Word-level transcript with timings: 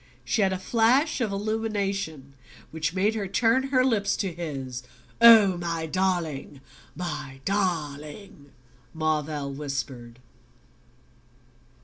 She 0.25 0.41
had 0.41 0.51
a 0.51 0.57
flash 0.57 1.21
of 1.21 1.31
illumination 1.31 2.33
which 2.71 2.95
made 2.95 3.13
her 3.13 3.27
turn 3.27 3.67
her 3.67 3.85
lips 3.85 4.17
to 4.17 4.33
his. 4.33 4.81
"Oh, 5.21 5.57
my 5.59 5.85
darling 5.85 6.59
my 6.95 7.39
darling!" 7.45 8.49
Marvell 8.95 9.53
whispered. 9.53 10.17